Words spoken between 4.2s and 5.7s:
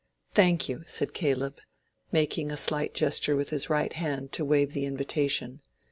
to waive the invitation.